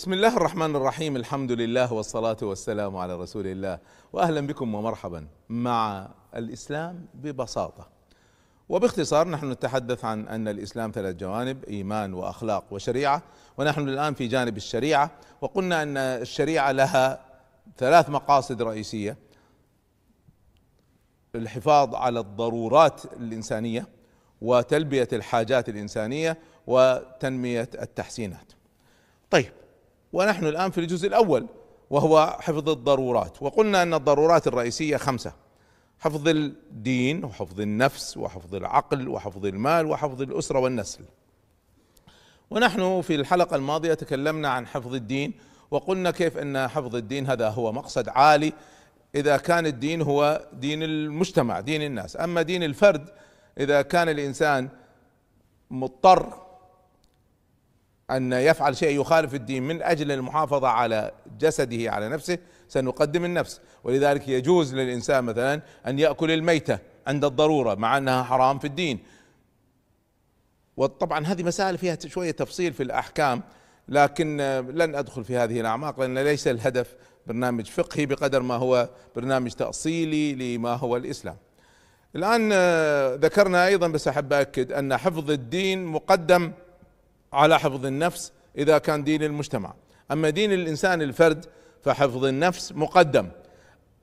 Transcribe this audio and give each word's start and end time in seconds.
بسم 0.00 0.12
الله 0.12 0.36
الرحمن 0.36 0.76
الرحيم 0.76 1.16
الحمد 1.16 1.52
لله 1.52 1.92
والصلاة 1.92 2.36
والسلام 2.42 2.96
على 2.96 3.16
رسول 3.16 3.46
الله 3.46 3.78
واهلا 4.12 4.46
بكم 4.46 4.74
ومرحبا 4.74 5.26
مع 5.48 6.08
الاسلام 6.36 7.06
ببساطة 7.14 7.88
وباختصار 8.68 9.28
نحن 9.28 9.50
نتحدث 9.50 10.04
عن 10.04 10.28
ان 10.28 10.48
الاسلام 10.48 10.90
ثلاث 10.94 11.16
جوانب 11.16 11.64
ايمان 11.64 12.14
واخلاق 12.14 12.64
وشريعة 12.70 13.22
ونحن 13.58 13.88
الان 13.88 14.14
في 14.14 14.26
جانب 14.26 14.56
الشريعة 14.56 15.10
وقلنا 15.40 15.82
ان 15.82 15.96
الشريعة 15.96 16.72
لها 16.72 17.20
ثلاث 17.78 18.10
مقاصد 18.10 18.62
رئيسية 18.62 19.16
الحفاظ 21.34 21.94
على 21.94 22.20
الضرورات 22.20 23.04
الانسانية 23.04 23.88
وتلبية 24.40 25.08
الحاجات 25.12 25.68
الانسانية 25.68 26.38
وتنمية 26.66 27.70
التحسينات 27.74 28.52
طيب 29.30 29.59
ونحن 30.12 30.46
الآن 30.46 30.70
في 30.70 30.78
الجزء 30.78 31.08
الأول 31.08 31.46
وهو 31.90 32.36
حفظ 32.40 32.68
الضرورات. 32.68 33.42
وقلنا 33.42 33.82
أن 33.82 33.94
الضرورات 33.94 34.46
الرئيسية 34.46 34.96
خمسة 34.96 35.32
حفظ 35.98 36.28
الدين 36.28 37.24
وحفظ 37.24 37.60
النفس 37.60 38.16
وحفظ 38.16 38.54
العقل 38.54 39.08
وحفظ 39.08 39.46
المال 39.46 39.86
وحفظ 39.86 40.22
الأسرة 40.22 40.58
والنسل. 40.58 41.04
ونحن 42.50 43.00
في 43.00 43.14
الحلقة 43.14 43.56
الماضية 43.56 43.94
تكلمنا 43.94 44.48
عن 44.48 44.66
حفظ 44.66 44.94
الدين 44.94 45.32
وقلنا 45.70 46.10
كيف 46.10 46.38
أن 46.38 46.68
حفظ 46.68 46.96
الدين 46.96 47.26
هذا 47.26 47.48
هو 47.48 47.72
مقصد 47.72 48.08
عالي. 48.08 48.52
إذا 49.14 49.36
كان 49.36 49.66
الدين 49.66 50.02
هو 50.02 50.48
دين 50.52 50.82
المجتمع 50.82 51.60
دين 51.60 51.82
الناس. 51.82 52.16
أما 52.16 52.42
دين 52.42 52.62
الفرد 52.62 53.08
إذا 53.58 53.82
كان 53.82 54.08
الإنسان 54.08 54.68
مضطر 55.70 56.49
أن 58.10 58.32
يفعل 58.32 58.76
شيء 58.76 59.00
يخالف 59.00 59.34
الدين 59.34 59.62
من 59.62 59.82
أجل 59.82 60.12
المحافظة 60.12 60.68
على 60.68 61.10
جسده 61.38 61.90
على 61.90 62.08
نفسه 62.08 62.38
سنقدم 62.68 63.24
النفس 63.24 63.60
ولذلك 63.84 64.28
يجوز 64.28 64.74
للإنسان 64.74 65.24
مثلا 65.24 65.62
أن 65.86 65.98
يأكل 65.98 66.30
الميتة 66.30 66.78
عند 67.06 67.24
الضرورة 67.24 67.74
مع 67.74 67.98
أنها 67.98 68.22
حرام 68.22 68.58
في 68.58 68.66
الدين 68.66 68.98
وطبعا 70.76 71.26
هذه 71.26 71.42
مسائل 71.42 71.78
فيها 71.78 71.98
شوية 72.06 72.30
تفصيل 72.30 72.72
في 72.72 72.82
الأحكام 72.82 73.42
لكن 73.88 74.36
لن 74.74 74.94
أدخل 74.94 75.24
في 75.24 75.36
هذه 75.36 75.60
الأعماق 75.60 76.00
لأن 76.00 76.18
ليس 76.18 76.48
الهدف 76.48 76.94
برنامج 77.26 77.66
فقهي 77.66 78.06
بقدر 78.06 78.42
ما 78.42 78.54
هو 78.54 78.88
برنامج 79.16 79.52
تأصيلي 79.52 80.56
لما 80.56 80.74
هو 80.74 80.96
الإسلام. 80.96 81.36
الآن 82.16 82.52
ذكرنا 83.20 83.66
أيضا 83.66 83.88
بس 83.88 84.08
أحب 84.08 84.32
اكد 84.32 84.72
أن 84.72 84.96
حفظ 84.96 85.30
الدين 85.30 85.84
مقدم 85.84 86.52
على 87.32 87.58
حفظ 87.58 87.86
النفس 87.86 88.32
إذا 88.58 88.78
كان 88.78 89.04
دين 89.04 89.22
المجتمع. 89.22 89.74
أما 90.12 90.30
دين 90.30 90.52
الإنسان 90.52 91.02
الفرد 91.02 91.46
فحفظ 91.82 92.24
النفس 92.24 92.72
مقدم. 92.72 93.28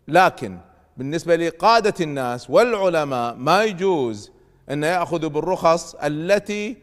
لكن 0.08 0.58
بالنسبة 0.98 1.36
لقادة 1.36 1.94
الناس 2.02 2.50
والعلماء 2.50 3.36
ما 3.36 3.64
يجوز 3.64 4.32
أن 4.70 4.84
ياخذوا 4.84 5.30
بالرخص 5.30 5.96
التي 5.96 6.78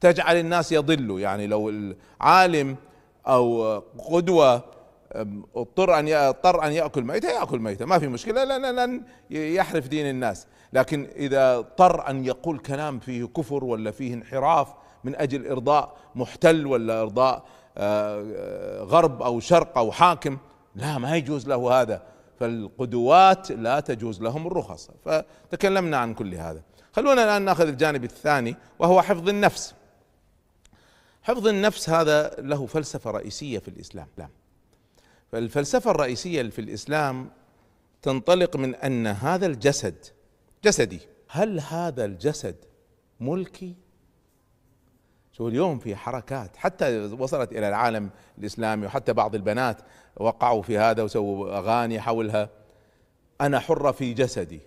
تجعل 0.00 0.36
الناس 0.36 0.72
يضلوا. 0.72 1.20
يعني 1.20 1.46
لو 1.46 1.68
العالم 1.68 2.76
أو 3.26 3.78
قدوة 3.98 4.64
اضطر 5.56 5.98
أن 5.98 6.08
اضطر 6.08 6.66
أن 6.66 6.72
يأكل 6.72 7.02
ميتة 7.02 7.28
يأكل 7.28 7.58
ميتة 7.58 7.84
ما 7.84 7.98
في 7.98 8.08
مشكلة 8.08 8.44
لن 8.44 8.76
لن 8.76 9.02
يحرف 9.30 9.88
دين 9.88 10.10
الناس. 10.10 10.46
لكن 10.72 11.08
إذا 11.16 11.56
اضطر 11.58 12.10
أن 12.10 12.24
يقول 12.24 12.58
كلام 12.58 12.98
فيه 12.98 13.24
كفر 13.24 13.64
ولا 13.64 13.90
فيه 13.90 14.14
انحراف 14.14 14.68
من 15.04 15.16
أجل 15.16 15.46
إرضاء 15.46 15.96
محتل 16.14 16.66
ولا 16.66 17.02
إرضاء 17.02 17.44
آه، 17.76 18.82
غرب 18.82 19.22
أو 19.22 19.40
شرق 19.40 19.78
أو 19.78 19.92
حاكم. 19.92 20.38
لا 20.74 20.98
ما 20.98 21.16
يجوز 21.16 21.48
له 21.48 21.80
هذا. 21.80 22.02
فالقدوات 22.40 23.52
لا 23.52 23.80
تجوز 23.80 24.22
لهم 24.22 24.46
الرخص. 24.46 24.90
فتكلمنا 25.04 25.96
عن 25.96 26.14
كل 26.14 26.34
هذا. 26.34 26.62
خلونا 26.92 27.24
الآن 27.24 27.42
نأخذ 27.42 27.68
الجانب 27.68 28.04
الثاني 28.04 28.56
وهو 28.78 29.02
حفظ 29.02 29.28
النفس. 29.28 29.74
حفظ 31.22 31.46
النفس 31.46 31.90
هذا 31.90 32.34
له 32.38 32.66
فلسفة 32.66 33.10
رئيسية 33.10 33.58
في 33.58 33.68
الإسلام. 33.68 34.06
لا. 34.18 34.28
فالفلسفة 35.32 35.90
الرئيسية 35.90 36.42
في 36.42 36.60
الإسلام 36.60 37.30
تنطلق 38.02 38.56
من 38.56 38.74
أن 38.74 39.06
هذا 39.06 39.46
الجسد 39.46 39.94
جسدي 40.64 41.00
هل 41.28 41.60
هذا 41.60 42.04
الجسد 42.04 42.56
ملكي؟ 43.20 43.74
شو 45.38 45.48
اليوم 45.48 45.78
في 45.78 45.96
حركات 45.96 46.56
حتى 46.56 46.98
وصلت 46.98 47.52
إلى 47.52 47.68
العالم 47.68 48.10
الإسلامي 48.38 48.86
وحتى 48.86 49.12
بعض 49.12 49.34
البنات 49.34 49.76
وقعوا 50.16 50.62
في 50.62 50.78
هذا 50.78 51.02
وسووا 51.02 51.58
أغاني 51.58 52.00
حولها. 52.00 52.50
أنا 53.40 53.58
حرة 53.58 53.90
في 53.90 54.14
جسدي. 54.14 54.60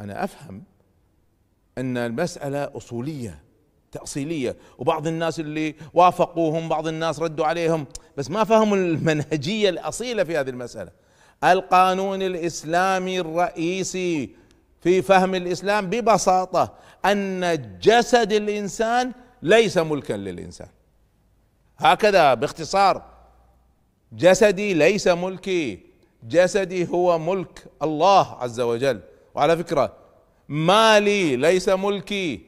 أنا 0.00 0.24
أفهم 0.24 0.62
أن 1.78 1.96
المسألة 1.96 2.76
أصولية 2.76 3.42
تأصيلية 3.92 4.56
وبعض 4.78 5.06
الناس 5.06 5.40
اللي 5.40 5.74
وافقوهم 5.94 6.68
بعض 6.68 6.86
الناس 6.86 7.20
ردوا 7.20 7.46
عليهم 7.46 7.86
بس 8.16 8.30
ما 8.30 8.44
فهموا 8.44 8.76
المنهجية 8.76 9.68
الأصيلة 9.68 10.24
في 10.24 10.36
هذه 10.36 10.50
المسألة. 10.50 10.90
القانون 11.44 12.22
الإسلامي 12.22 13.20
الرئيسي 13.20 14.30
في 14.86 15.02
فهم 15.02 15.34
الإسلام 15.34 15.90
ببساطة 15.90 16.74
أن 17.04 17.78
جسد 17.82 18.32
الإنسان 18.32 19.12
ليس 19.42 19.78
ملكا 19.78 20.12
للإنسان. 20.12 20.68
هكذا 21.78 22.34
باختصار 22.34 23.02
جسدي 24.12 24.74
ليس 24.74 25.08
ملكي 25.08 25.80
جسدي 26.22 26.88
هو 26.88 27.18
ملك 27.18 27.64
الله 27.82 28.42
عز 28.42 28.60
وجل. 28.60 29.00
وعلى 29.34 29.56
فكرة 29.56 29.92
مالي 30.48 31.36
ليس 31.36 31.68
ملكي. 31.68 32.40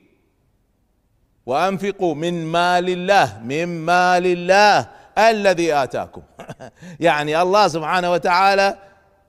وأنفقوا 1.47 2.15
من 2.15 2.47
مال 2.47 2.89
الله 2.89 3.41
من 3.45 3.67
مال 3.87 4.27
الله 4.27 4.89
الذي 5.19 5.75
آتاكم. 5.75 6.23
يعني 7.01 7.43
الله 7.43 7.69
سبحانه 7.69 8.13
وتعالى 8.13 8.79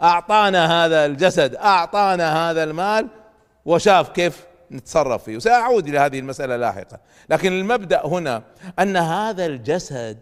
أعطانا 0.01 0.85
هذا 0.85 1.05
الجسد 1.05 1.55
أعطانا 1.55 2.49
هذا 2.49 2.63
المال 2.63 3.07
وشاف 3.65 4.09
كيف 4.09 4.45
نتصرف 4.71 5.23
فيه. 5.23 5.35
وسأعود 5.35 5.87
إلى 5.87 5.99
هذه 5.99 6.19
المسألة 6.19 6.55
لاحقا. 6.57 6.97
لكن 7.29 7.53
المبدأ 7.53 8.05
هنا 8.05 8.43
أن 8.79 8.97
هذا 8.97 9.45
الجسد 9.45 10.17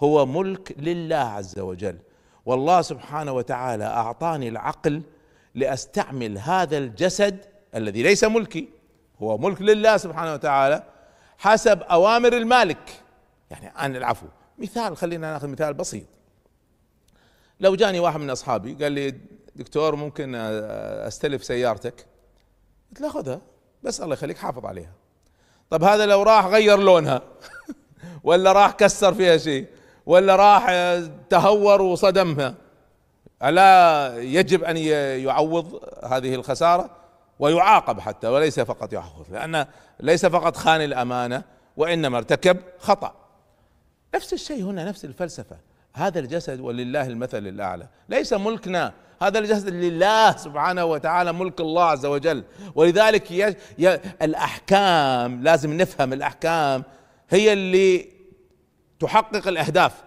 هو 0.00 0.26
ملك 0.26 0.74
لله 0.78 1.16
عز 1.16 1.58
وجل. 1.58 1.98
والله 2.46 2.82
سبحانه 2.82 3.32
وتعالى 3.32 3.84
أعطاني 3.84 4.48
العقل 4.48 5.02
لأستعمل 5.54 6.38
هذا 6.38 6.78
الجسد 6.78 7.38
الذي 7.74 8.02
ليس 8.02 8.24
ملكي 8.24 8.68
هو 9.22 9.38
ملك 9.38 9.62
لله 9.62 9.96
سبحانه 9.96 10.32
وتعالى 10.32 10.82
حسب 11.38 11.82
أوامر 11.82 12.32
المالك. 12.32 13.02
يعني 13.50 13.72
عن 13.76 13.96
العفو 13.96 14.26
مثال 14.58 14.96
خلينا 14.96 15.32
ناخذ 15.32 15.48
مثال 15.48 15.74
بسيط. 15.74 16.06
لو 17.62 17.74
جاني 17.74 18.00
واحد 18.00 18.20
من 18.20 18.30
أصحابي 18.30 18.74
قال 18.74 18.92
لي 18.92 19.14
دكتور 19.56 19.96
ممكن 19.96 20.34
أستلف 20.34 21.44
سيارتك؟ 21.44 22.06
قلت 22.90 23.00
له 23.00 23.08
خذها 23.08 23.40
بس 23.82 24.00
الله 24.00 24.14
يخليك 24.14 24.38
حافظ 24.38 24.66
عليها. 24.66 24.92
طب 25.70 25.84
هذا 25.84 26.06
لو 26.06 26.22
راح 26.22 26.46
غير 26.46 26.78
لونها؟ 26.78 27.22
ولا 28.24 28.52
راح 28.52 28.70
كسر 28.70 29.14
فيها 29.14 29.36
شيء؟ 29.36 29.66
ولا 30.06 30.36
راح 30.36 30.66
تهور 31.30 31.82
وصدمها؟ 31.82 32.54
ألا 33.42 34.16
يجب 34.18 34.64
أن 34.64 34.76
يعوض 34.76 35.80
هذه 36.04 36.34
الخسارة؟ 36.34 36.90
ويعاقب 37.38 38.00
حتى 38.00 38.28
وليس 38.28 38.60
فقط 38.60 38.92
يعوض 38.92 39.26
لأن 39.30 39.66
ليس 40.00 40.26
فقط 40.26 40.56
خان 40.56 40.80
الأمانة 40.80 41.42
وإنما 41.76 42.18
ارتكب 42.18 42.56
خطأ. 42.78 43.14
نفس 44.14 44.32
الشيء 44.32 44.62
هنا 44.62 44.84
نفس 44.84 45.04
الفلسفة. 45.04 45.71
هذا 45.94 46.20
الجسد 46.20 46.60
ولله 46.60 47.06
المثل 47.06 47.46
الأعلى. 47.46 47.88
ليس 48.08 48.32
ملكنا. 48.32 48.92
هذا 49.22 49.38
الجسد 49.38 49.68
لله 49.68 50.36
سبحانه 50.36 50.84
وتعالى 50.84 51.32
ملك 51.32 51.60
الله 51.60 51.84
عز 51.84 52.06
وجل. 52.06 52.44
ولذلك 52.74 53.30
ي... 53.30 53.54
ي... 53.78 53.98
الأحكام 54.22 55.42
لازم 55.42 55.72
نفهم 55.76 56.12
الأحكام. 56.12 56.84
هي 57.30 57.52
اللي 57.52 58.08
تحقق 59.00 59.48
الأهداف. 59.48 60.02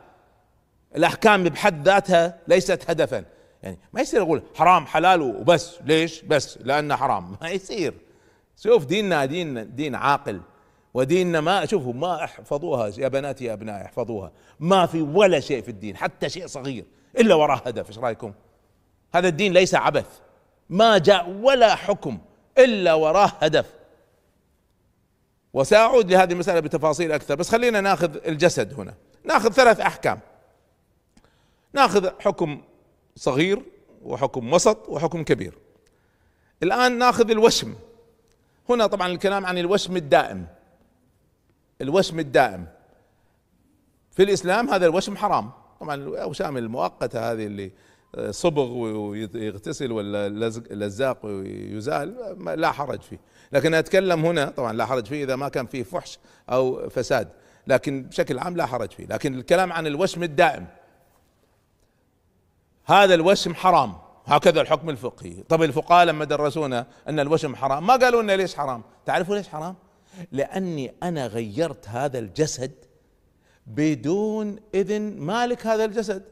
الأحكام 0.95 1.43
بحد 1.43 1.87
ذاتها 1.87 2.37
ليست 2.47 2.89
هدفا. 2.89 3.25
يعني 3.63 3.79
ما 3.93 4.01
يصير 4.01 4.21
أقول 4.21 4.43
حرام 4.55 4.85
حلال 4.85 5.21
وبس. 5.21 5.79
ليش؟ 5.85 6.21
بس. 6.21 6.59
لأنه 6.61 6.95
حرام. 6.95 7.35
ما 7.41 7.49
يصير. 7.49 7.93
شوف 8.57 8.85
ديننا 8.85 9.25
دين 9.25 9.75
دين 9.75 9.95
عاقل. 9.95 10.41
وديننا 10.95 11.41
ما 11.41 11.65
شوفوا 11.65 11.93
ما 11.93 12.23
احفظوها 12.23 12.91
يا 12.97 13.07
بناتي 13.07 13.45
يا 13.45 13.53
أبنائي 13.53 13.85
احفظوها. 13.85 14.31
ما 14.59 14.85
في 14.85 15.01
ولا 15.01 15.39
شيء 15.39 15.61
في 15.61 15.69
الدين 15.69 15.97
حتى 15.97 16.29
شيء 16.29 16.47
صغير 16.47 16.85
إلا 17.19 17.35
وراه 17.35 17.61
هدف 17.65 17.89
إيش 17.89 17.97
رأيكم؟ 17.99 18.33
هذا 19.13 19.27
الدين 19.27 19.53
ليس 19.53 19.75
عبث 19.75 20.19
ما 20.69 20.97
جاء 20.97 21.29
ولا 21.29 21.75
حكم 21.75 22.17
إلا 22.57 22.93
وراه 22.93 23.31
هدف. 23.39 23.73
وسأعود 25.53 26.11
لهذه 26.11 26.33
المسألة 26.33 26.59
بتفاصيل 26.59 27.11
أكثر 27.11 27.35
بس 27.35 27.49
خلينا 27.49 27.81
ناخذ 27.81 28.27
الجسد 28.27 28.79
هنا. 28.79 28.93
ناخذ 29.23 29.51
ثلاث 29.51 29.79
أحكام. 29.79 30.19
ناخذ 31.73 32.09
حكم 32.19 32.61
صغير 33.15 33.61
وحكم 34.03 34.53
وسط 34.53 34.89
وحكم 34.89 35.23
كبير. 35.23 35.53
الآن 36.63 36.97
ناخذ 36.97 37.29
الوشم. 37.29 37.75
هنا 38.69 38.87
طبعا 38.87 39.07
الكلام 39.07 39.45
عن 39.45 39.57
الوشم 39.57 39.97
الدائم. 39.97 40.47
الوشم 41.81 42.19
الدائم. 42.19 42.67
في 44.11 44.23
الإسلام 44.23 44.69
هذا 44.69 44.85
الوشم 44.85 45.17
حرام. 45.17 45.51
طبعا 45.79 45.95
الأوشام 45.95 46.57
المؤقتة 46.57 47.31
هذه 47.31 47.45
اللي 47.45 47.71
صبغ 48.29 48.71
ويغتسل 48.71 49.91
ولا 49.91 50.29
لزاق 50.69 51.25
ويزال 51.25 52.35
لا 52.59 52.71
حرج 52.71 53.01
فيه. 53.01 53.19
لكن 53.51 53.73
أتكلم 53.73 54.25
هنا 54.25 54.49
طبعا 54.49 54.73
لا 54.73 54.85
حرج 54.85 55.05
فيه 55.05 55.23
إذا 55.23 55.35
ما 55.35 55.49
كان 55.49 55.65
فيه 55.65 55.83
فحش 55.83 56.19
أو 56.49 56.89
فساد. 56.89 57.29
لكن 57.67 58.03
بشكل 58.03 58.39
عام 58.39 58.57
لا 58.57 58.65
حرج 58.65 58.91
فيه. 58.91 59.05
لكن 59.05 59.35
الكلام 59.39 59.73
عن 59.73 59.87
الوشم 59.87 60.23
الدائم 60.23 60.67
هذا 62.85 63.13
الوشم 63.13 63.55
حرام. 63.55 63.93
هكذا 64.25 64.61
الحكم 64.61 64.89
الفقهي. 64.89 65.43
طب 65.49 65.63
الفقهاء 65.63 66.05
لما 66.05 66.25
درسونا 66.25 66.87
أن 67.09 67.19
الوشم 67.19 67.55
حرام 67.55 67.87
ما 67.87 67.95
قالوا 67.95 68.21
لنا 68.21 68.31
ليش 68.31 68.55
حرام؟ 68.55 68.83
تعرفوا 69.05 69.35
ليش 69.35 69.47
حرام؟ 69.47 69.75
لأني 70.31 70.93
أنا 71.03 71.27
غيرت 71.27 71.89
هذا 71.89 72.19
الجسد 72.19 72.71
بدون 73.67 74.55
إذن 74.75 75.17
مالك 75.17 75.67
هذا 75.67 75.85
الجسد. 75.85 76.23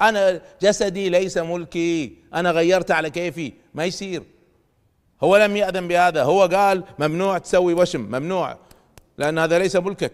أنا 0.00 0.40
جسدي 0.62 1.08
ليس 1.08 1.38
ملكي. 1.38 2.16
أنا 2.34 2.50
غيرت 2.50 2.90
على 2.90 3.10
كيفي. 3.10 3.52
ما 3.74 3.84
يصير. 3.84 4.22
هو 5.22 5.36
لم 5.36 5.56
يأذن 5.56 5.88
بهذا. 5.88 6.22
هو 6.22 6.42
قال 6.42 6.84
ممنوع 6.98 7.38
تسوي 7.38 7.74
وشم. 7.74 8.00
ممنوع. 8.00 8.58
لأن 9.18 9.38
هذا 9.38 9.58
ليس 9.58 9.76
ملكك. 9.76 10.12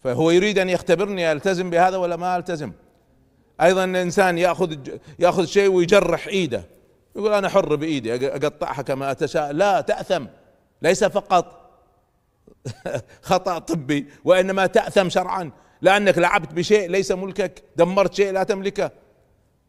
فهو 0.00 0.30
يريد 0.30 0.58
أن 0.58 0.68
يختبرني 0.68 1.32
ألتزم 1.32 1.70
بهذا 1.70 1.96
ولا 1.96 2.16
ما 2.16 2.36
ألتزم؟ 2.36 2.72
أيضا 3.60 3.84
الإنسان 3.84 4.38
يأخذ 4.38 4.76
يأخذ 5.18 5.44
شيء 5.44 5.68
ويجرح 5.68 6.26
إيده. 6.26 6.64
يقول 7.16 7.32
أنا 7.32 7.48
حر 7.48 7.76
بإيدي 7.76 8.26
أقطعها 8.26 8.82
كما 8.82 9.10
أتشاء. 9.10 9.52
لا 9.52 9.80
تأثم. 9.80 10.24
ليس 10.82 11.04
فقط. 11.04 11.67
خطأ 13.22 13.58
طبي 13.58 14.06
وإنما 14.24 14.66
تأثم 14.66 15.08
شرعا 15.08 15.50
لأنك 15.82 16.18
لعبت 16.18 16.52
بشيء 16.52 16.90
ليس 16.90 17.12
ملكك 17.12 17.62
دمرت 17.76 18.14
شيء 18.14 18.32
لا 18.32 18.42
تملكه. 18.42 18.90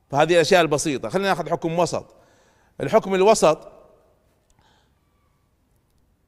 فهذه 0.10 0.34
الأشياء 0.34 0.62
البسيطة. 0.62 1.10
خلينا 1.10 1.30
نأخذ 1.30 1.50
حكم 1.50 1.80
وسط. 1.80 2.16
الحكم 2.82 3.16
الوسط 3.16 3.72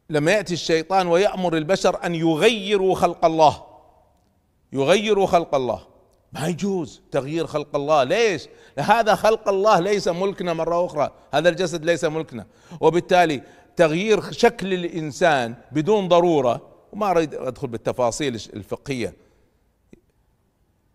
لما 0.10 0.32
يأتي 0.32 0.54
الشيطان 0.54 1.08
ويأمر 1.08 1.58
البشر 1.58 2.06
أن 2.06 2.16
يغيروا 2.16 2.96
خلق 2.96 3.26
الله. 3.26 3.64
يغيروا 4.74 5.28
خلق 5.28 5.56
الله. 5.56 5.88
ما 6.34 6.48
يجوز 6.48 7.02
تغيير 7.12 7.48
خلق 7.48 7.76
الله. 7.76 8.04
ليش؟ 8.04 8.48
هذا 8.80 9.16
خلق 9.16 9.50
الله 9.50 9.80
ليس 9.80 10.08
ملكنا 10.08 10.54
مرة 10.54 10.86
أخرى. 10.86 11.12
هذا 11.34 11.50
الجسد 11.50 11.86
ليس 11.86 12.06
ملكنا. 12.06 12.46
وبالتالي 12.82 13.42
تغيير 13.76 14.32
شكل 14.32 14.74
الإنسان 14.74 15.56
بدون 15.72 16.08
ضرورة. 16.08 16.62
وما 16.92 17.12
أريد 17.12 17.36
أدخل 17.36 17.68
بالتفاصيل 17.68 18.36
الفقهية. 18.36 19.14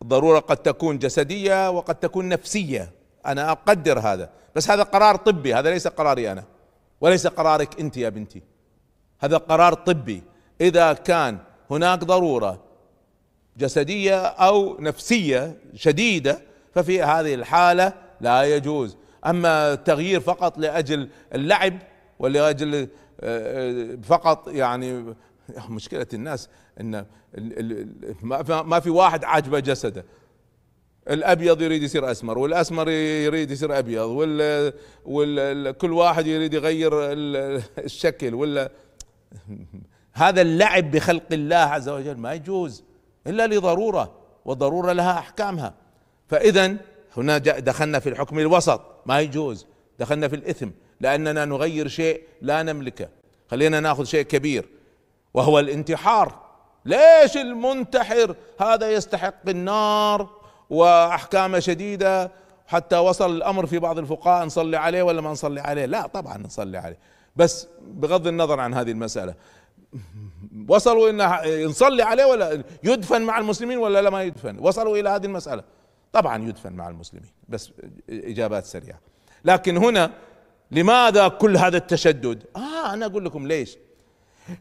الضروره 0.02 0.38
قد 0.38 0.56
تكون 0.56 0.98
جسدية 0.98 1.70
وقد 1.70 1.94
تكون 1.94 2.28
نفسية. 2.28 2.90
أنا 3.26 3.52
أقدر 3.52 3.98
هذا. 3.98 4.30
بس 4.54 4.70
هذا 4.70 4.82
قرار 4.82 5.16
طبي. 5.16 5.54
هذا 5.54 5.70
ليس 5.70 5.86
قراري 5.86 6.32
أنا. 6.32 6.44
وليس 7.00 7.26
قرارك 7.26 7.80
أنت 7.80 7.96
يا 7.96 8.08
بنتي. 8.08 8.42
هذا 9.20 9.36
قرار 9.36 9.74
طبي. 9.74 10.22
إذا 10.60 10.92
كان 10.92 11.38
هناك 11.70 11.98
ضرورة 11.98 12.60
جسدية 13.56 14.26
أو 14.26 14.80
نفسية 14.80 15.56
شديدة 15.74 16.40
ففي 16.74 17.02
هذه 17.02 17.34
الحالة 17.34 17.92
لا 18.20 18.42
يجوز. 18.42 18.96
أما 19.26 19.72
التغيير 19.72 20.20
فقط 20.20 20.58
لأجل 20.58 21.08
اللعب 21.34 21.78
ولأجل 22.18 22.74
آه، 22.74 22.86
آه، 23.20 23.98
فقط 24.02 24.48
يعني 24.48 25.14
مشكلة 25.68 26.06
الناس 26.14 26.48
إن 26.80 27.06
ما 28.64 28.80
في 28.80 28.90
واحد 28.90 29.24
عاجبه 29.24 29.60
جسده. 29.60 30.04
الأبيض 31.10 31.62
يريد 31.62 31.82
يصير 31.82 32.10
أسمر 32.10 32.38
والأسمر 32.38 32.88
يريد 32.88 33.50
يصير 33.50 33.78
أبيض 33.78 34.08
وال. 35.04 35.78
كل 35.78 35.92
واحد 35.92 36.26
يريد 36.26 36.54
يغير 36.54 36.92
الشكل 37.78 38.34
ولا 38.34 38.70
هذا 40.12 40.42
اللعب 40.42 40.90
بخلق 40.90 41.22
الله 41.32 41.56
عز 41.56 41.88
وجل 41.88 42.16
ما 42.16 42.34
يجوز 42.34 42.84
إلا 43.26 43.46
لضرورة 43.46 44.14
والضرورة 44.44 44.92
لها 44.92 45.18
أحكامها. 45.18 45.74
فاذا 46.28 46.76
هنا 47.16 47.38
دخلنا 47.38 47.98
في 47.98 48.08
الحكم 48.08 48.38
الوسط 48.38 48.80
ما 49.06 49.20
يجوز. 49.20 49.66
دخلنا 49.98 50.28
في 50.28 50.36
الإثم. 50.36 50.68
لأننا 51.00 51.44
نغير 51.44 51.88
شيء 51.88 52.22
لا 52.42 52.62
نملكه. 52.62 53.08
خلينا 53.50 53.80
ناخذ 53.80 54.04
شيء 54.04 54.22
كبير 54.22 54.68
وهو 55.34 55.58
الانتحار. 55.58 56.46
ليش 56.84 57.36
المنتحر؟ 57.36 58.34
هذا 58.60 58.90
يستحق 58.90 59.48
النار 59.48 60.28
واحكامه 60.70 61.58
شديدة. 61.58 62.30
حتى 62.66 62.96
وصل 62.96 63.36
الأمر 63.36 63.66
في 63.66 63.78
بعض 63.78 63.98
الفقهاء 63.98 64.44
نصلي 64.44 64.76
عليه 64.76 65.02
ولا 65.02 65.20
ما 65.20 65.30
نصلي 65.30 65.60
عليه؟ 65.60 65.86
لا 65.86 66.06
طبعا 66.06 66.38
نصلي 66.38 66.78
عليه. 66.78 66.98
بس 67.36 67.68
بغض 67.80 68.26
النظر 68.26 68.60
عن 68.60 68.74
هذه 68.74 68.90
المسألة 68.90 69.34
وصلوا 70.68 71.10
ان 71.10 71.66
نصلي 71.66 72.02
عليه 72.02 72.24
ولا 72.24 72.62
يدفن 72.82 73.22
مع 73.22 73.38
المسلمين 73.38 73.78
ولا 73.78 74.02
لا 74.02 74.10
ما 74.10 74.22
يدفن؟ 74.22 74.58
وصلوا 74.60 74.96
إلى 74.96 75.08
هذه 75.08 75.26
المسألة. 75.26 75.62
طبعا 76.12 76.48
يدفن 76.48 76.72
مع 76.72 76.88
المسلمين 76.88 77.30
بس 77.48 77.72
إجابات 78.10 78.64
سريعة. 78.64 78.98
لكن 79.44 79.76
هنا 79.76 80.10
لماذا 80.70 81.28
كل 81.28 81.56
هذا 81.56 81.76
التشدد؟ 81.76 82.42
آه 82.56 82.92
أنا 82.92 83.06
أقول 83.06 83.24
لكم 83.24 83.46
ليش. 83.46 83.76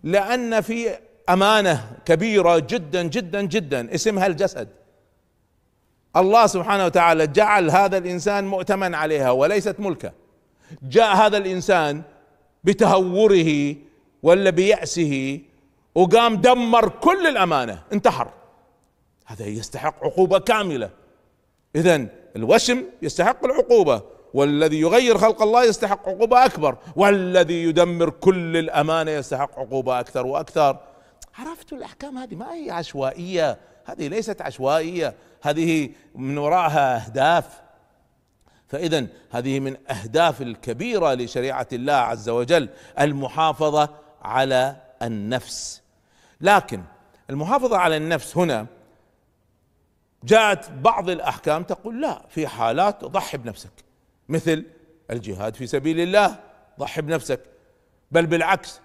لأن 0.04 0.62
في 0.62 0.98
أمانة 1.30 1.92
كبيرة 2.06 2.60
جدا 2.60 3.04
جدا 3.04 3.42
جدا 3.42 3.96
اسمها 3.96 4.28
الجسد. 4.28 4.68
الله 6.16 6.48
سبحانه 6.48 6.86
وتعالى 6.86 7.28
جعل 7.28 7.69
هذا 7.69 7.98
الإنسان 7.98 8.48
مؤتمن 8.48 8.96
عليها 8.96 9.31
وليست 9.31 9.80
ملكه. 9.80 10.12
جاء 10.84 11.16
هذا 11.16 11.38
الإنسان 11.38 12.02
بتهوره 12.63 13.75
ولا 14.24 14.50
بيأسه 14.50 15.40
وقام 15.95 16.35
دمر 16.35 16.90
كل 16.90 17.28
الأمانة 17.28 17.83
انتحر. 17.94 18.31
هذا 19.26 19.45
يستحق 19.45 20.04
عقوبة 20.04 20.40
كاملة. 20.40 20.90
إذا 21.76 22.07
الوشم 22.35 22.83
يستحق 23.02 23.45
العقوبة. 23.45 24.15
والذي 24.35 24.80
يغير 24.80 25.18
خلق 25.18 25.42
الله 25.42 25.63
يستحق 25.63 26.09
عقوبة 26.09 26.45
أكبر 26.45 26.77
والذي 26.95 27.63
يدمر 27.63 28.09
كل 28.09 28.57
الأمانة 28.57 29.11
يستحق 29.11 29.59
عقوبة 29.59 29.99
أكثر 29.99 30.25
وأكثر. 30.25 30.77
عرفتوا 31.37 31.77
الأحكام 31.77 32.18
هذه؟ 32.18 32.35
ما 32.35 32.54
هي 32.54 32.71
عشوائية؟ 32.71 33.57
هذه 33.85 34.07
ليست 34.07 34.42
عشوائية 34.42 35.15
هذه 35.42 35.89
من 36.15 36.37
وراءها 36.37 37.06
أهداف. 37.06 37.61
فاذا 38.68 39.07
هذه 39.31 39.59
من 39.59 39.77
أهداف 39.89 40.42
الكبيرة 40.42 41.13
لشريعة 41.13 41.68
الله 41.73 41.94
عز 41.94 42.30
وجل 42.30 42.69
المحافظة 42.99 43.89
على 44.21 44.75
النفس. 45.01 45.81
لكن 46.42 46.83
المحافظة 47.30 47.77
على 47.77 47.97
النفس 47.97 48.37
هنا 48.37 48.65
جاءت 50.23 50.71
بعض 50.71 51.09
الأحكام 51.09 51.63
تقول 51.63 52.01
لا 52.01 52.21
في 52.30 52.47
حالات 52.47 53.06
ضحي 53.06 53.37
بنفسك. 53.37 53.84
مثل 54.29 54.65
الجهاد 55.11 55.55
في 55.55 55.67
سبيل 55.67 55.99
الله 55.99 56.39
ضحي 56.79 57.01
بنفسك. 57.01 57.39
بل 58.11 58.25
بالعكس 58.25 58.81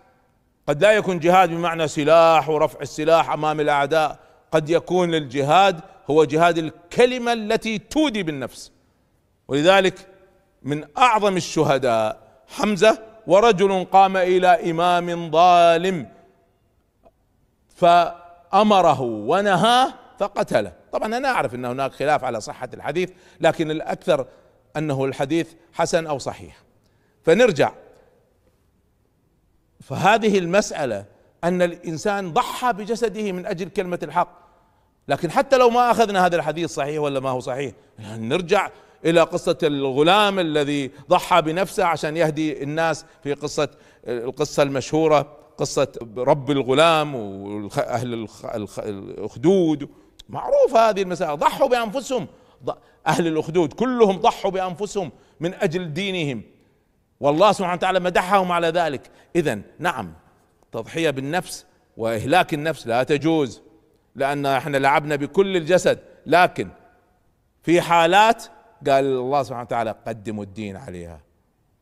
قد 0.69 0.83
لا 0.83 0.93
يكون 0.93 1.19
جهاد 1.19 1.49
بمعنى 1.49 1.89
سلاح 1.89 2.49
ورفع 2.49 2.81
السلاح 2.81 3.31
أمام 3.31 3.61
الأعداء. 3.61 4.19
قد 4.53 4.71
يكون 4.71 5.15
الجهاد 5.15 5.81
هو 6.11 6.25
جهاد 6.25 6.59
الكلمة 6.59 7.33
التي 7.33 7.79
تودي 7.79 8.23
بالنفس. 8.23 8.73
ولذلك 9.49 10.07
من 10.63 10.85
أعظم 10.99 11.37
الشهداء 11.37 12.23
حمزة 12.49 12.99
ورجل 13.27 13.85
قام 13.85 14.17
إلى 14.17 14.71
إمام 14.71 15.31
ظالم 15.31 16.07
فأمره 17.75 19.01
ونهاه 19.01 19.95
فقتله. 20.19 20.73
طبعا 20.93 21.17
أنا 21.17 21.29
أعرف 21.29 21.55
إن 21.55 21.65
هناك 21.65 21.93
خلاف 21.93 22.25
على 22.25 22.41
صحة 22.41 22.69
الحديث 22.75 23.11
لكن 23.41 23.71
الأكثر 23.71 24.27
أنه 24.77 25.05
الحديث 25.05 25.49
حسن 25.73 26.07
أو 26.07 26.19
صحيح. 26.19 26.63
فنرجع. 27.23 27.73
فهذه 29.81 30.39
المسألة 30.39 31.05
أن 31.45 31.63
الإنسان 31.63 32.33
ضحى 32.33 32.73
بجسده 32.73 33.33
من 33.33 33.47
أجل 33.47 33.69
كلمة 33.69 33.99
الحق. 34.03 34.41
لكن 35.09 35.31
حتى 35.31 35.57
لو 35.57 35.71
ما 35.71 35.91
أخذنا 35.91 36.27
هذا 36.27 36.37
الحديث 36.37 36.71
صحيح 36.71 37.01
ولا 37.01 37.21
ما 37.21 37.31
هو 37.31 37.41
صحيح 37.41 37.73
نرجع 37.99 38.71
إلى 39.05 39.21
قصة 39.21 39.59
الغلام 39.63 40.39
الذي 40.39 40.91
ضحى 41.09 41.43
بنفسه 41.43 41.85
عشان 41.85 42.17
يهدي 42.17 42.63
الناس 42.63 43.05
في 43.23 43.35
قصة 43.35 43.69
القصة 44.07 44.63
المشهورة 44.63 45.37
قصة 45.59 45.89
رب 46.17 46.51
الغلام 46.51 47.15
وأهل 47.15 48.29
الأخدود 48.79 49.89
معروفة 50.29 50.91
هذه 50.91 51.03
المسائل 51.03 51.39
ضحوا 51.39 51.69
بأنفسهم. 51.69 52.27
أهل 53.07 53.27
الأخدود 53.27 53.73
كلهم 53.73 54.17
ضحوا 54.17 54.51
بأنفسهم 54.51 55.13
من 55.41 55.55
أجل 55.55 55.93
دينهم. 55.93 56.43
والله 57.21 57.53
سبحانه 57.53 57.75
وتعالى 57.75 58.01
مدحهم 58.01 58.53
على 58.53 58.69
ذلك. 58.69 59.11
إذا 59.37 59.61
نعم 59.79 60.13
تضحية 60.73 61.11
بالنفس 61.11 61.67
وإهلاك 61.97 62.55
النفس 62.55 62.87
لا 62.87 63.03
تجوز 63.03 63.63
لأن 64.15 64.47
إحنا 64.47 64.77
لعبنا 64.77 65.17
بكل 65.17 65.57
الجسد. 65.57 65.99
لكن 66.27 66.69
في 67.63 67.81
حالات 67.81 68.45
قال 68.87 69.05
الله 69.05 69.43
سبحانه 69.43 69.63
وتعالى 69.65 69.95
قدموا 70.07 70.45
الدين 70.45 70.77
عليها. 70.77 71.21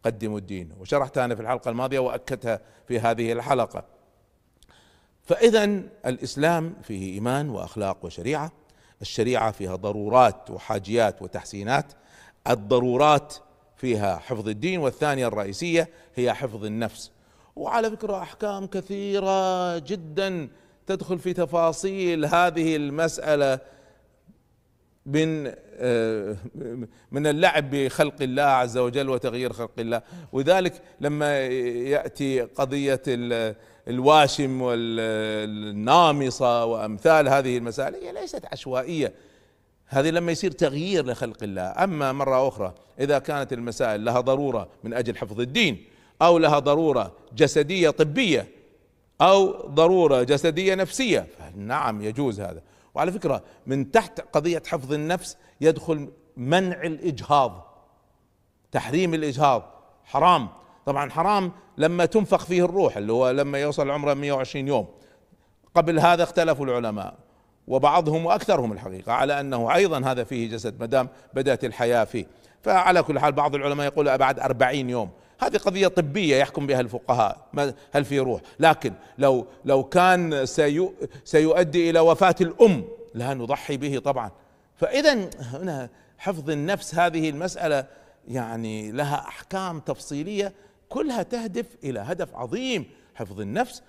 قدموا 0.05 0.39
الدين. 0.39 0.73
وشرحتها 0.81 1.25
أنا 1.25 1.35
في 1.35 1.43
الحلقة 1.43 1.69
الماضية 1.69 1.99
وأكدتها 1.99 2.61
في 2.89 3.01
هذه 3.01 3.33
الحلقة. 3.33 3.85
فاذا 5.23 5.65
الإسلام 6.07 6.75
فيه 6.83 7.15
إيمان 7.15 7.51
وأخلاق 7.51 8.05
وشريعة. 8.05 8.53
الشريعة 9.03 9.51
فيها 9.51 9.77
ضرورات 9.77 10.51
وحاجيات 10.51 11.23
وتحسينات 11.23 11.93
الضرورات 12.49 13.35
فيها 13.77 14.17
حفظ 14.17 14.49
الدين 14.49 14.81
والثانية 14.81 15.27
الرئيسية 15.27 15.89
هي 16.15 16.35
حفظ 16.35 16.65
النفس. 16.65 17.11
وعلى 17.57 17.91
فكرة 17.91 18.23
أحكام 18.23 18.67
كثيرة 18.67 19.79
جدا 19.79 20.49
تدخل 20.87 21.19
في 21.19 21.33
تفاصيل 21.33 22.25
هذه 22.25 22.77
المسألة. 22.77 23.59
من 25.07 25.53
آه، 25.81 26.37
من 27.13 27.27
اللعب 27.27 27.71
بخلق 27.71 28.15
الله 28.21 28.43
عز 28.43 28.79
وجل 28.79 29.09
وتغيير 29.09 29.53
خلق 29.53 29.71
الله. 29.79 30.03
وذلك 30.33 30.83
لما 31.01 31.39
يأتي 31.47 32.41
قضية 32.41 33.03
الواشم 33.89 34.63
والنامصة 34.63 36.65
وأمثال 36.65 37.29
هذه 37.29 37.59
المسائل 37.59 37.95
هي 37.95 38.13
ليست 38.13 38.43
عشوائية. 38.53 39.13
هذه 39.87 40.11
لما 40.11 40.33
يصير 40.33 40.51
تغيير 40.51 41.07
لخلق 41.07 41.43
الله. 41.43 41.63
أما 41.63 42.13
مرة 42.13 42.49
أخرى 42.49 42.75
إذا 43.01 43.19
كانت 43.19 43.53
المسائل 43.53 44.05
لها 44.05 44.21
ضرورة 44.21 44.69
من 44.85 44.95
أجل 44.95 45.17
حفظ 45.17 45.41
الدين 45.41 45.85
أو 46.23 46.39
لها 46.39 46.59
ضرورة 46.59 47.13
جسدية 47.37 47.91
طبية 47.91 48.49
أو 49.21 49.69
ضرورة 49.69 50.23
جسدية 50.23 50.75
نفسية 50.75 51.27
نعم 51.57 52.03
يجوز 52.03 52.41
هذا. 52.41 52.63
وعلى 52.99 53.13
فكرة 53.13 53.43
من 53.67 53.91
تحت 53.91 54.21
قضية 54.21 54.63
حفظ 54.67 54.93
النفس 54.93 55.37
يدخل 55.61 56.09
منع 56.37 56.83
الإجهاض. 56.83 57.67
تحريم 58.73 59.15
الإجهاض. 59.15 59.63
حرام. 60.05 60.49
طبعا 60.87 61.11
حرام 61.11 61.53
لما 61.77 62.05
تنفخ 62.05 62.45
فيه 62.45 62.65
الروح 62.65 62.97
اللي 62.97 63.13
هو 63.13 63.31
لما 63.31 63.59
يوصل 63.59 63.91
عمره 63.91 64.15
120 64.15 64.69
يوم. 64.69 64.89
قبل 65.75 66.01
هذا 66.01 66.23
اختلفوا 66.23 66.65
العلماء 66.65 67.15
وبعضهم 67.69 68.27
وأكثرهم 68.27 68.73
الحقيقة 68.73 69.13
على 69.13 69.41
أنه 69.41 69.75
أيضا 69.75 69.99
هذا 69.99 70.25
فيه 70.25 70.51
جسد 70.51 70.81
ما 70.81 70.87
دام 70.87 71.09
بدأت 71.35 71.65
الحياة 71.65 72.05
فيه. 72.05 72.27
فعلى 72.63 73.03
كل 73.03 73.19
حال 73.19 73.33
بعض 73.33 73.55
العلماء 73.55 73.87
يقول 73.87 74.19
بعد 74.19 74.41
أربعين 74.41 74.91
يوم. 74.91 75.11
هذه 75.39 75.57
قضية 75.57 75.89
طبية 75.89 76.37
يحكم 76.37 76.67
بها 76.67 76.81
الفقهاء 76.81 77.49
هل 77.93 78.05
في 78.05 78.19
روح؟ 78.19 78.41
لكن 78.61 78.93
لو 79.19 79.47
لو 79.65 79.85
كان 79.85 80.47
سيؤدي 81.25 81.91
إلى 81.91 82.01
وفاة 82.01 82.35
الأم 82.41 82.85
لا 83.15 83.35
نضحي 83.35 83.77
به 83.77 83.99
طبعا. 83.99 84.31
فإذا 84.77 85.31
هنا 85.41 85.91
حفظ 86.19 86.51
النفس 86.51 86.95
هذه 86.95 87.31
المسألة 87.31 87.87
يعني 88.29 88.93
لها 88.93 89.29
أحكام 89.29 89.81
تفصيلية 89.81 90.53
كلها 90.89 91.23
تهدف 91.23 91.67
إلى 91.85 92.01
هدف 92.01 92.35
عظيم. 92.35 92.85
حفظ 93.15 93.41
النفس 93.41 93.83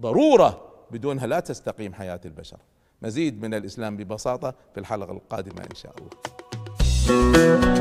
ضرورة 0.00 0.72
بدونها 0.90 1.26
لا 1.26 1.40
تستقيم 1.40 1.94
حياة 1.94 2.20
البشر. 2.24 2.58
مزيد 3.02 3.42
من 3.42 3.54
الإسلام 3.54 3.96
ببساطة 3.96 4.54
في 4.74 4.80
الحلقة 4.80 5.12
القادمة 5.12 5.62
إن 5.70 5.74
شاء 5.74 5.94
الله. 5.98 7.73